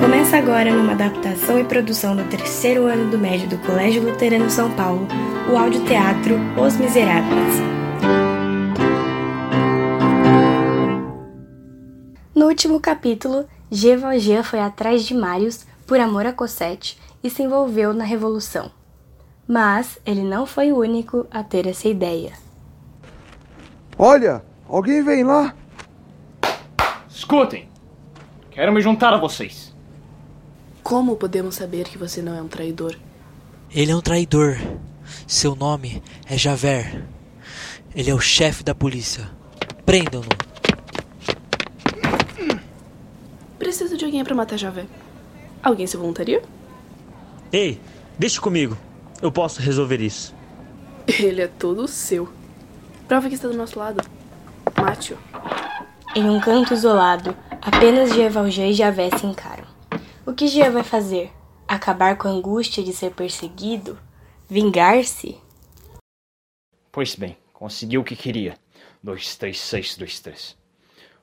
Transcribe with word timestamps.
Começa 0.00 0.36
agora 0.36 0.74
numa 0.74 0.90
adaptação 0.90 1.60
e 1.60 1.64
produção 1.64 2.16
do 2.16 2.24
terceiro 2.24 2.86
ano 2.86 3.08
do 3.08 3.16
médio 3.16 3.48
do 3.48 3.56
Colégio 3.58 4.02
Luterano 4.02 4.50
São 4.50 4.68
Paulo, 4.72 5.06
o 5.48 5.56
audioteatro 5.56 6.34
Os 6.60 6.76
Miseráveis. 6.76 7.54
No 12.34 12.46
último 12.46 12.80
capítulo, 12.80 13.46
G. 13.70 13.96
Valjean 13.96 14.42
foi 14.42 14.58
atrás 14.58 15.04
de 15.04 15.14
Marius 15.14 15.64
por 15.86 16.00
amor 16.00 16.26
a 16.26 16.32
Cosette 16.32 16.98
e 17.22 17.30
se 17.30 17.44
envolveu 17.44 17.94
na 17.94 18.02
revolução. 18.02 18.72
Mas 19.46 20.00
ele 20.04 20.24
não 20.24 20.46
foi 20.46 20.72
o 20.72 20.80
único 20.80 21.28
a 21.30 21.44
ter 21.44 21.68
essa 21.68 21.86
ideia. 21.86 22.32
Olha, 23.96 24.42
alguém 24.68 25.00
vem 25.00 25.22
lá. 25.22 25.54
Escutem, 27.24 27.66
quero 28.50 28.70
me 28.70 28.82
juntar 28.82 29.14
a 29.14 29.16
vocês. 29.16 29.74
Como 30.82 31.16
podemos 31.16 31.54
saber 31.54 31.88
que 31.88 31.96
você 31.96 32.20
não 32.20 32.34
é 32.34 32.42
um 32.42 32.48
traidor? 32.48 32.98
Ele 33.74 33.90
é 33.90 33.96
um 33.96 34.02
traidor. 34.02 34.58
Seu 35.26 35.56
nome 35.56 36.02
é 36.26 36.36
Javert. 36.36 37.02
Ele 37.96 38.10
é 38.10 38.14
o 38.14 38.20
chefe 38.20 38.62
da 38.62 38.74
polícia. 38.74 39.30
Prendam-no. 39.86 40.28
Preciso 43.58 43.96
de 43.96 44.04
alguém 44.04 44.22
para 44.22 44.34
matar 44.34 44.58
Javert. 44.58 44.86
Alguém 45.62 45.86
se 45.86 45.96
voluntaria? 45.96 46.42
Ei, 47.50 47.80
deixe 48.18 48.38
comigo. 48.38 48.76
Eu 49.22 49.32
posso 49.32 49.62
resolver 49.62 50.02
isso. 50.02 50.34
Ele 51.06 51.40
é 51.40 51.48
todo 51.48 51.88
seu. 51.88 52.28
Prova 53.08 53.30
que 53.30 53.34
está 53.34 53.48
do 53.48 53.56
nosso 53.56 53.78
lado. 53.78 54.04
Mate-o. 54.78 55.63
Em 56.16 56.30
um 56.30 56.40
canto 56.40 56.72
isolado, 56.72 57.36
apenas 57.60 58.14
Jean 58.14 58.30
Valjean 58.30 58.68
e 58.68 58.72
Javert 58.72 59.18
se 59.18 59.26
encaram. 59.26 59.64
O 60.24 60.32
que 60.32 60.46
Jean 60.46 60.70
vai 60.70 60.84
fazer? 60.84 61.32
Acabar 61.66 62.16
com 62.16 62.28
a 62.28 62.30
angústia 62.30 62.84
de 62.84 62.92
ser 62.92 63.10
perseguido? 63.10 63.98
Vingar-se? 64.48 65.36
Pois 66.92 67.16
bem, 67.16 67.36
conseguiu 67.52 68.02
o 68.02 68.04
que 68.04 68.14
queria. 68.14 68.56
23623. 69.02 70.56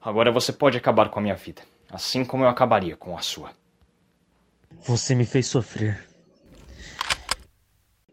Agora 0.00 0.32
você 0.32 0.54
pode 0.54 0.78
acabar 0.78 1.10
com 1.10 1.18
a 1.18 1.22
minha 1.22 1.34
vida, 1.34 1.60
assim 1.90 2.24
como 2.24 2.44
eu 2.44 2.48
acabaria 2.48 2.96
com 2.96 3.14
a 3.14 3.20
sua. 3.20 3.50
Você 4.86 5.14
me 5.14 5.26
fez 5.26 5.48
sofrer. 5.48 6.02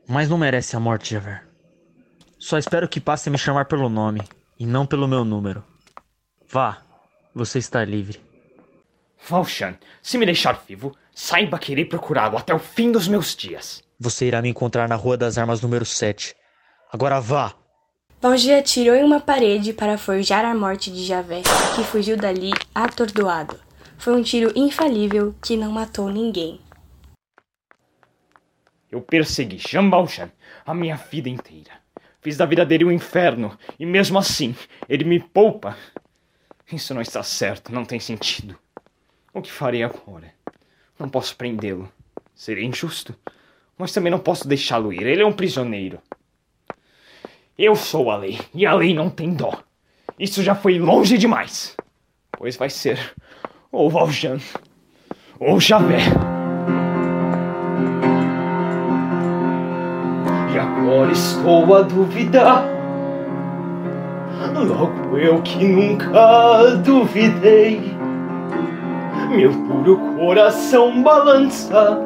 Mas 0.05 0.27
não 0.27 0.37
merece 0.37 0.75
a 0.75 0.79
morte, 0.79 1.13
Javert. 1.13 1.47
Só 2.37 2.57
espero 2.57 2.89
que 2.89 2.99
passe 2.99 3.29
a 3.29 3.31
me 3.31 3.37
chamar 3.37 3.63
pelo 3.65 3.87
nome 3.87 4.21
e 4.59 4.65
não 4.65 4.85
pelo 4.85 5.07
meu 5.07 5.23
número. 5.23 5.63
Vá, 6.55 6.77
você 7.33 7.59
está 7.59 7.83
livre. 7.83 8.21
Valchan, 9.27 9.77
se 10.01 10.17
me 10.17 10.25
deixar 10.25 10.63
vivo, 10.65 10.95
saiba 11.13 11.59
que 11.59 11.73
irei 11.73 11.83
procurá-lo 11.83 12.37
até 12.37 12.53
o 12.53 12.59
fim 12.59 12.93
dos 12.93 13.09
meus 13.09 13.35
dias. 13.35 13.83
Você 13.99 14.27
irá 14.27 14.41
me 14.41 14.47
encontrar 14.47 14.87
na 14.87 14.95
Rua 14.95 15.17
das 15.17 15.37
Armas 15.37 15.59
número 15.59 15.83
7. 15.83 16.33
Agora 16.93 17.19
vá! 17.19 17.53
Valjean 18.21 18.59
atirou 18.59 18.95
em 18.95 19.03
uma 19.03 19.19
parede 19.19 19.73
para 19.73 19.97
forjar 19.97 20.45
a 20.45 20.55
morte 20.55 20.89
de 20.89 21.03
Javert, 21.03 21.43
que 21.75 21.83
fugiu 21.83 22.15
dali 22.15 22.51
atordoado. 22.73 23.59
Foi 23.97 24.13
um 24.13 24.23
tiro 24.23 24.53
infalível 24.55 25.35
que 25.43 25.57
não 25.57 25.73
matou 25.73 26.09
ninguém. 26.09 26.61
Eu 28.89 29.01
persegui 29.01 29.57
Jean 29.57 29.89
Valjean 29.89 30.31
a 30.65 30.73
minha 30.73 30.95
vida 30.95 31.27
inteira. 31.27 31.71
Fiz 32.21 32.37
da 32.37 32.45
vida 32.45 32.65
dele 32.65 32.85
um 32.85 32.91
inferno, 32.93 33.59
e 33.77 33.85
mesmo 33.85 34.17
assim, 34.17 34.55
ele 34.87 35.03
me 35.03 35.19
poupa. 35.19 35.75
Isso 36.71 36.93
não 36.93 37.01
está 37.01 37.21
certo, 37.21 37.71
não 37.71 37.85
tem 37.85 37.99
sentido. 37.99 38.57
O 39.33 39.41
que 39.41 39.51
farei 39.51 39.83
agora? 39.83 40.33
Não 40.97 41.07
posso 41.07 41.35
prendê-lo. 41.35 41.91
Seria 42.33 42.65
injusto. 42.65 43.15
Mas 43.77 43.91
também 43.91 44.09
não 44.09 44.19
posso 44.19 44.47
deixá-lo 44.47 44.91
ir. 44.91 45.05
Ele 45.05 45.21
é 45.21 45.25
um 45.25 45.33
prisioneiro. 45.33 45.99
Eu 47.57 47.75
sou 47.75 48.09
a 48.09 48.17
lei, 48.17 48.39
e 48.53 48.65
a 48.65 48.73
lei 48.73 48.93
não 48.93 49.09
tem 49.09 49.33
dó. 49.33 49.63
Isso 50.17 50.41
já 50.41 50.55
foi 50.55 50.79
longe 50.79 51.17
demais. 51.17 51.75
Pois 52.31 52.55
vai 52.55 52.69
ser 52.69 53.13
ou 53.71 53.89
Valjean 53.89 54.39
ou 55.39 55.59
Javert. 55.59 56.13
E 60.53 60.57
agora 60.57 61.11
estou 61.11 61.75
a 61.75 61.81
duvidar. 61.81 62.74
Logo 64.55 65.17
eu 65.17 65.41
que 65.41 65.65
nunca 65.65 66.77
duvidei. 66.83 67.93
Meu 69.29 69.51
puro 69.51 69.97
coração 70.17 71.03
balança. 71.03 71.99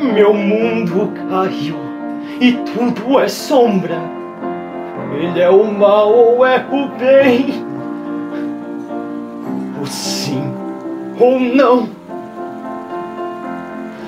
Meu 0.00 0.32
mundo 0.32 1.12
caiu 1.28 1.76
e 2.40 2.52
tudo 2.52 3.18
é 3.18 3.28
sombra. 3.28 4.00
Ele 5.20 5.40
é 5.40 5.50
o 5.50 5.64
mal 5.70 6.10
ou 6.10 6.46
é 6.46 6.64
o 6.70 6.88
bem? 6.96 7.64
O 9.82 9.86
sim 9.86 10.42
ou 11.20 11.38
não? 11.38 11.88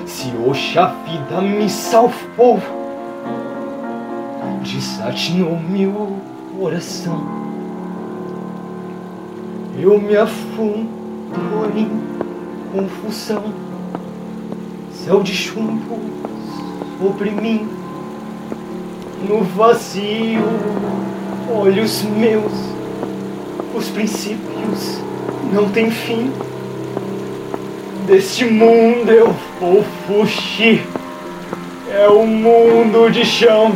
Se 0.07 0.31
hoje 0.37 0.79
a 0.79 0.87
vida 0.87 1.41
me 1.41 1.69
salvou, 1.69 2.59
desatinou-me 4.63 5.87
o 5.87 6.17
coração. 6.57 7.50
Eu 9.79 9.99
me 9.99 10.15
afundo 10.17 10.89
em 11.75 11.89
confusão, 12.73 13.43
céu 14.91 15.23
de 15.23 15.33
chumbo 15.33 15.97
sobre 16.99 17.31
mim, 17.31 17.67
no 19.27 19.43
vazio, 19.43 20.43
olhos 21.49 22.03
meus, 22.03 22.51
os 23.73 23.87
princípios 23.87 24.99
não 25.53 25.69
têm 25.69 25.89
fim. 25.89 26.31
Deste 28.05 28.43
mundo 28.45 29.09
eu 29.09 29.33
vou 29.59 29.83
fugir, 30.05 30.85
é 31.89 32.07
o 32.09 32.27
mundo 32.27 33.09
de 33.09 33.23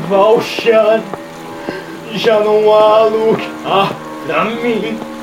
Valjean, 0.09 1.01
já 2.13 2.41
não 2.41 2.71
há 2.73 3.05
lugar 3.05 3.95
pra 4.27 4.45
mim 4.45 5.14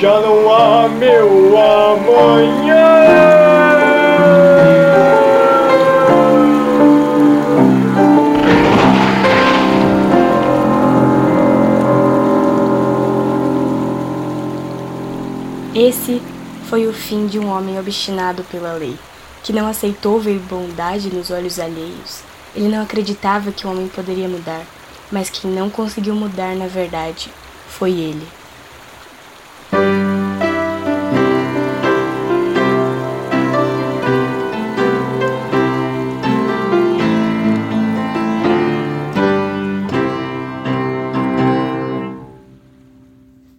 já 0.00 0.18
não 0.18 0.50
há 0.50 0.88
meu 0.88 1.58
amanhã. 1.58 2.74
Esse 15.74 16.22
foi 16.70 16.86
o 16.86 16.94
fim 16.94 17.26
de 17.26 17.38
um 17.38 17.50
homem 17.50 17.78
obstinado 17.78 18.42
pela 18.44 18.72
lei, 18.72 18.96
que 19.42 19.52
não 19.52 19.68
aceitou 19.68 20.18
ver 20.18 20.38
bondade 20.38 21.14
nos 21.14 21.30
olhos 21.30 21.60
alheios. 21.60 22.22
Ele 22.56 22.68
não 22.68 22.82
acreditava 22.82 23.52
que 23.52 23.66
o 23.66 23.70
homem 23.70 23.86
poderia 23.88 24.28
mudar, 24.28 24.64
mas 25.12 25.28
quem 25.28 25.50
não 25.50 25.68
conseguiu 25.68 26.14
mudar 26.14 26.56
na 26.56 26.68
verdade 26.68 27.30
foi 27.68 27.90
ele. 27.90 28.39